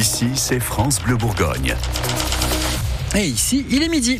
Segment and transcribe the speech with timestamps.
[0.00, 1.74] Ici, c'est France Bleu Bourgogne.
[3.14, 4.18] Et ici, il est midi.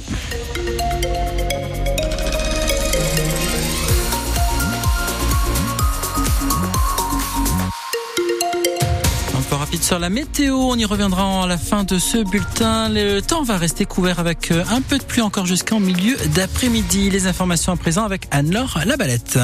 [9.50, 12.88] Rapide sur la météo, on y reviendra à la fin de ce bulletin.
[12.88, 17.08] Le temps va rester couvert avec euh, un peu de pluie encore jusqu'en milieu d'après-midi.
[17.08, 19.38] Les informations à présent avec Anne-Laure Labalette.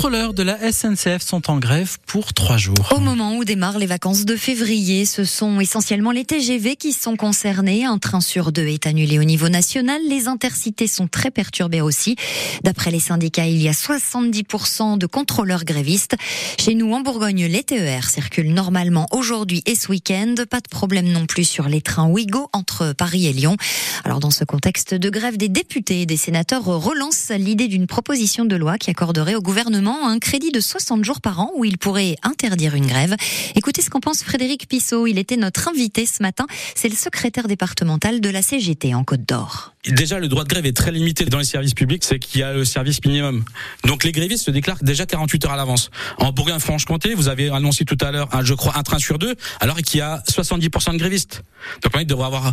[0.00, 2.90] Contrôleurs de la SNCF sont en grève pour trois jours.
[2.96, 7.16] Au moment où démarrent les vacances de février, ce sont essentiellement les TGV qui sont
[7.16, 7.84] concernés.
[7.84, 10.00] Un train sur deux est annulé au niveau national.
[10.08, 12.16] Les intercités sont très perturbés aussi.
[12.64, 16.16] D'après les syndicats, il y a 70% de contrôleurs grévistes.
[16.58, 20.34] Chez nous, en Bourgogne, les TER circulent normalement aujourd'hui et ce week-end.
[20.48, 23.58] Pas de problème non plus sur les trains Ouigo entre Paris et Lyon.
[24.04, 28.46] Alors, dans ce contexte de grève, des députés et des sénateurs relancent l'idée d'une proposition
[28.46, 31.78] de loi qui accorderait au gouvernement un crédit de 60 jours par an où il
[31.78, 33.16] pourrait interdire une grève.
[33.54, 35.06] Écoutez ce qu'en pense Frédéric Pissot.
[35.06, 36.46] Il était notre invité ce matin.
[36.74, 39.74] C'est le secrétaire départemental de la CGT en Côte d'Or.
[39.86, 42.44] Déjà, le droit de grève est très limité dans les services publics, c'est qu'il y
[42.44, 43.44] a le service minimum.
[43.86, 45.90] Donc les grévistes se déclarent déjà 48 heures à l'avance.
[46.18, 49.78] En Bourgogne-Franche-Comté, vous avez annoncé tout à l'heure, je crois, un train sur deux, alors
[49.78, 51.42] qu'il y a 70% de grévistes.
[51.82, 52.52] Donc on devrait avoir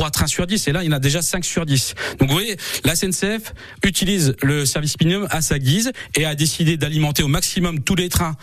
[0.00, 1.94] trois trains sur 10, et là, il y en a déjà 5 sur 10.
[2.18, 3.52] Donc vous voyez, la SNCF
[3.84, 8.08] utilise le service minimum à sa guise et a décidé d'alimenter au maximum tous les
[8.08, 8.34] trains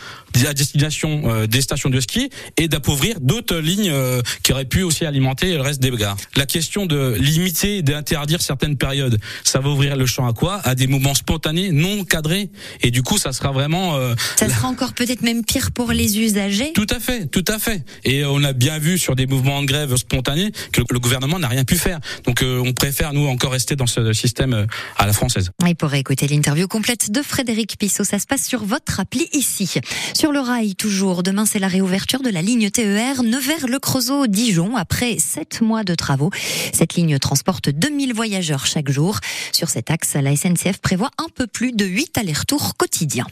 [0.45, 4.83] à destination euh, des stations de ski et d'appauvrir d'autres lignes euh, qui auraient pu
[4.83, 6.17] aussi alimenter le reste des gares.
[6.35, 10.61] La question de limiter, d'interdire certaines périodes, ça va ouvrir le champ à quoi?
[10.63, 13.95] À des mouvements spontanés, non cadrés, et du coup, ça sera vraiment.
[13.95, 16.71] Euh, ça sera encore peut-être même pire pour les usagers.
[16.73, 17.83] Tout à fait, tout à fait.
[18.03, 21.46] Et on a bien vu sur des mouvements de grève spontanés que le gouvernement n'a
[21.47, 21.99] rien pu faire.
[22.25, 24.67] Donc, on préfère nous encore rester dans ce système
[24.97, 25.51] à la française.
[25.67, 29.75] Et pour écouter l'interview complète de Frédéric Pissot, ça se passe sur votre appli ici.
[30.13, 35.19] Sur le rail, toujours, demain c'est la réouverture de la ligne TER Nevers-Le Creusot-Dijon après
[35.19, 36.31] sept mois de travaux.
[36.73, 39.19] Cette ligne transporte 2000 voyageurs chaque jour.
[39.51, 43.27] Sur cet axe, la SNCF prévoit un peu plus de 8 allers-retours quotidiens.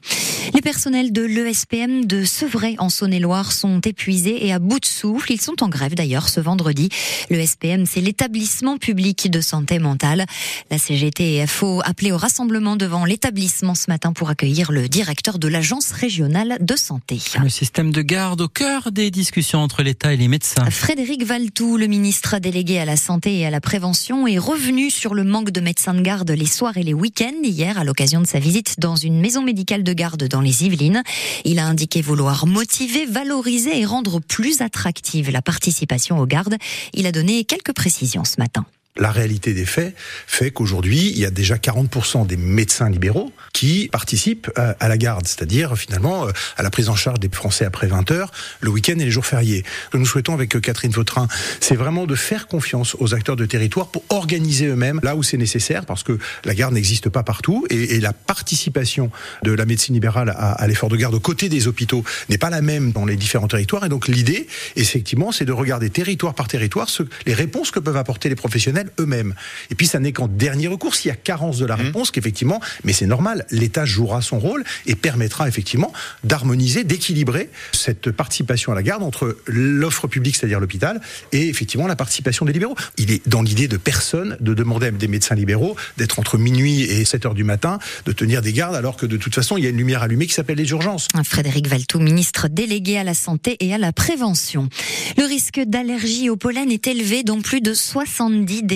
[0.54, 5.31] Les personnels de l'ESPM de Sevray en Saône-et-Loire sont épuisés et à bout de souffle.
[5.31, 6.90] Ils sont en grève d'ailleurs ce vendredi.
[7.30, 10.26] L'ESPM, c'est l'établissement public de santé mentale.
[10.70, 15.40] La CGT et FO appelé au rassemblement devant l'établissement ce matin pour accueillir le directeur
[15.40, 17.20] de l'agence régionale de santé.
[17.42, 20.70] Le système de garde au cœur des discussions entre l'État et les médecins.
[20.70, 25.16] Frédéric Valtou, le ministre délégué à la santé et à la prévention, est revenu sur
[25.16, 28.28] le manque de médecins de garde les soirs et les week-ends hier à l'occasion de
[28.28, 31.02] sa visite dans une maison médicale de garde dans les Yvelines.
[31.44, 36.58] Il a indiqué vouloir motiver, valoriser et rendre plus attractive la participation aux gardes.
[36.94, 37.84] Il a donné quelques précisions
[38.23, 38.66] ce matin.
[38.97, 39.94] La réalité des faits
[40.25, 45.28] fait qu'aujourd'hui, il y a déjà 40% des médecins libéraux qui participent à, la garde,
[45.28, 49.03] c'est-à-dire finalement à la prise en charge des Français après 20 heures, le week-end et
[49.06, 49.63] les jours fériés.
[49.85, 51.28] Ce que nous souhaitons avec Catherine Vautrin,
[51.59, 55.38] c'est vraiment de faire confiance aux acteurs de territoire pour organiser eux-mêmes là où c'est
[55.38, 59.12] nécessaire, parce que la garde n'existe pas partout et, et, la participation
[59.44, 62.50] de la médecine libérale à, à l'effort de garde aux côtés des hôpitaux n'est pas
[62.50, 63.85] la même dans les différents territoires.
[63.85, 67.97] Et donc l'idée, effectivement, c'est de regarder territoire par territoire ce, les réponses que peuvent
[67.97, 69.34] apporter les professionnels eux-mêmes.
[69.72, 72.59] Et puis ça n'est qu'en dernier recours, s'il y a carence de la réponse, qu'effectivement,
[72.84, 78.75] mais c'est normal, l'État jouera son rôle et permettra effectivement d'harmoniser, d'équilibrer cette participation à
[78.75, 81.01] la garde entre l'offre publique, c'est-à-dire l'hôpital,
[81.31, 82.75] et effectivement la participation des libéraux.
[82.97, 86.84] Il est dans l'idée de personne de demander à des médecins libéraux d'être entre minuit
[86.84, 89.63] et 7 heures du matin, de tenir des gardes, alors que de toute façon, il
[89.63, 91.07] y a une lumière allumée qui s'appelle les urgences.
[91.24, 94.69] Frédéric Valtou, ministre délégué à la santé et à la prévention.
[95.18, 98.75] Le risque d'allergie au pollen est élevé dans plus de 70 départements,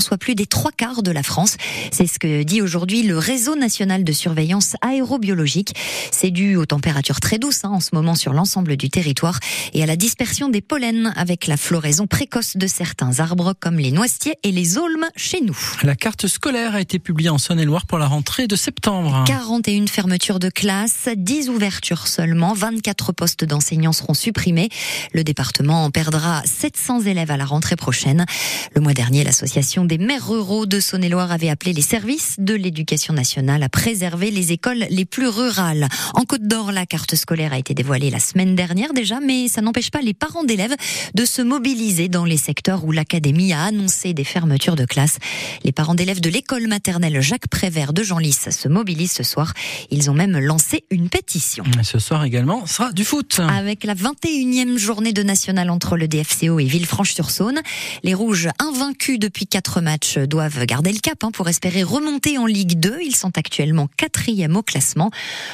[0.00, 1.56] soit plus des trois quarts de la France.
[1.90, 5.74] C'est ce que dit aujourd'hui le réseau national de surveillance aérobiologique.
[6.10, 9.38] C'est dû aux températures très douces hein, en ce moment sur l'ensemble du territoire
[9.72, 13.92] et à la dispersion des pollens avec la floraison précoce de certains arbres comme les
[13.92, 15.58] noisetiers et les aulmes chez nous.
[15.82, 19.24] La carte scolaire a été publiée en Saône-et-Loire pour la rentrée de septembre.
[19.26, 24.68] 41 fermetures de classes, 10 ouvertures seulement, 24 postes d'enseignants seront supprimés.
[25.12, 28.26] Le département en perdra 700 élèves à la rentrée prochaine.
[28.74, 33.14] Le mois dernier, l'association des maires ruraux de Saône-et-Loire avait appelé les services de l'éducation
[33.14, 35.88] nationale à préserver les écoles les plus rurales.
[36.14, 39.60] En Côte d'Or, la carte scolaire a été dévoilée la semaine dernière déjà, mais ça
[39.60, 40.74] n'empêche pas les parents d'élèves
[41.14, 45.18] de se mobiliser dans les secteurs où l'académie a annoncé des fermetures de classes.
[45.64, 49.52] Les parents d'élèves de l'école maternelle Jacques Prévert de Genlis se mobilisent ce soir.
[49.90, 51.64] Ils ont même lancé une pétition.
[51.82, 53.40] Ce soir également sera du foot.
[53.40, 57.60] Avec la 21e journée de nationale entre le DFCO et Villefranche-sur-Saône,
[58.02, 62.46] les Rouges invaincus depuis quatre matchs doivent garder le cap hein, pour espérer remonter en
[62.46, 62.98] Ligue 2.
[63.02, 65.10] Ils sont actuellement quatrième au classement.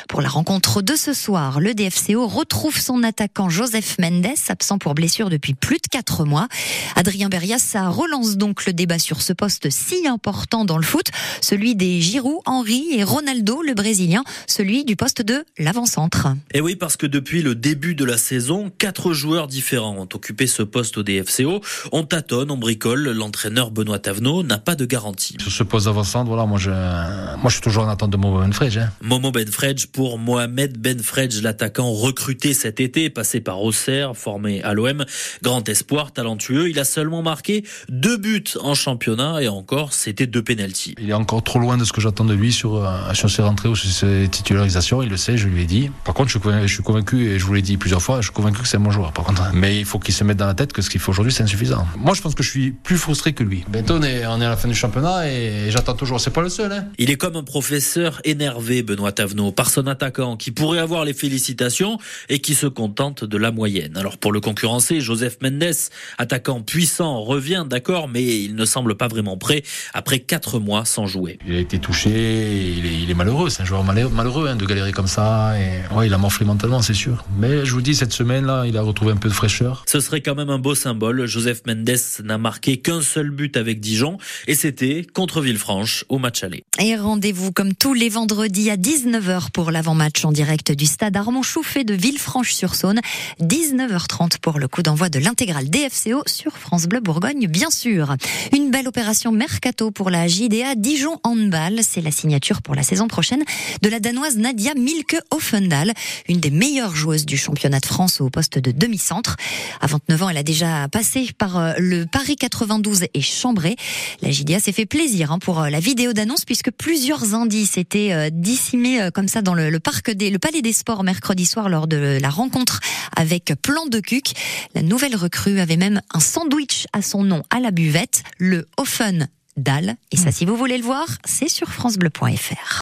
[0.06, 4.94] Pour la rencontre de ce soir, le DFCO retrouve son attaquant Joseph Mendes, absent pour
[4.94, 6.48] blessure depuis plus de quatre mois.
[6.94, 11.06] Adrien Berrias, ça relance donc le débat sur ce poste si important dans le foot,
[11.40, 16.28] celui des Giroud, Henry et Ronaldo, le Brésilien, celui du poste de l'avant-centre.
[16.52, 20.46] Et oui, parce que depuis le début de la saison, quatre joueurs différents ont occupé
[20.46, 21.62] ce poste au DFCO.
[21.92, 23.08] On tâtonne, on bricole.
[23.38, 25.36] L'entraîneur Benoît Tavenot n'a pas de garantie.
[25.38, 28.40] Sur ce poste d'avant-centre, voilà, moi je, moi je suis toujours en attente de Momo
[28.40, 28.78] Benfredge.
[28.78, 28.90] Hein.
[29.00, 35.04] Momo Benfredge pour Mohamed Benfredge, l'attaquant recruté cet été, passé par Auxerre, formé à l'OM.
[35.44, 36.68] Grand espoir, talentueux.
[36.68, 40.96] Il a seulement marqué deux buts en championnat et encore, c'était deux pénalties.
[41.00, 43.42] Il est encore trop loin de ce que j'attends de lui sur, euh, sur ses
[43.42, 45.00] rentrées ou sur ses titularisations.
[45.00, 45.92] Il le sait, je lui ai dit.
[46.04, 48.62] Par contre, je suis convaincu, et je vous l'ai dit plusieurs fois, je suis convaincu
[48.62, 49.12] que c'est un bon joueur.
[49.12, 51.12] Par contre, mais il faut qu'il se mette dans la tête que ce qu'il faut
[51.12, 51.86] aujourd'hui, c'est insuffisant.
[51.96, 53.64] Moi, je pense que je suis plus frustré que lui.
[53.68, 56.20] Bientôt, on est, on est à la fin du championnat et j'attends toujours.
[56.20, 56.72] C'est pas le seul.
[56.72, 56.86] Hein.
[56.98, 61.14] Il est comme un professeur énervé, Benoît Tavenot, par son attaquant qui pourrait avoir les
[61.14, 61.98] félicitations
[62.28, 63.96] et qui se contente de la moyenne.
[63.96, 65.74] Alors pour le concurrencer, Joseph Mendes,
[66.18, 69.62] attaquant puissant, revient, d'accord, mais il ne semble pas vraiment prêt
[69.94, 71.38] après quatre mois sans jouer.
[71.46, 74.64] Il a été touché, il est, il est malheureux, c'est un joueur malheureux hein, de
[74.64, 75.54] galérer comme ça.
[75.58, 77.24] Et, ouais, il a morflé mentalement, c'est sûr.
[77.38, 79.84] Mais je vous dis, cette semaine-là, il a retrouvé un peu de fraîcheur.
[79.86, 81.26] Ce serait quand même un beau symbole.
[81.26, 81.90] Joseph Mendes
[82.24, 86.64] n'a marqué qu'un seul but avec Dijon et c'était contre Villefranche au match aller.
[86.80, 91.42] Et rendez-vous comme tous les vendredis à 19h pour l'avant-match en direct du stade Armand
[91.42, 93.00] Chouffet de Villefranche-sur-Saône.
[93.40, 98.14] 19h30 pour le coup d'envoi de l'intégrale DFCO sur France Bleu Bourgogne, bien sûr.
[98.52, 101.80] Une belle opération mercato pour la JDA Dijon Handball.
[101.82, 103.42] C'est la signature pour la saison prochaine
[103.82, 105.92] de la danoise Nadia Milke Offendal,
[106.28, 109.36] une des meilleures joueuses du championnat de France au poste de demi-centre.
[109.80, 113.76] À 29 ans, elle a déjà passé par euh, le Paris 92 et Chambray.
[114.22, 118.12] La JDA s'est fait plaisir hein, pour euh, la vidéo d'annonce puisque plusieurs indices étaient
[118.12, 121.86] euh, dissimés comme ça dans le, parc des, le Palais des Sports mercredi soir lors
[121.86, 122.80] de la rencontre
[123.16, 124.32] avec Plan de Cuc.
[124.74, 129.28] La nouvelle recrue avait même un sandwich à son nom à la buvette, le Offen
[129.56, 129.96] Dal.
[130.12, 130.32] Et ça, hmm.
[130.32, 132.76] si vous voulez le voir, c'est sur francebleu.fr.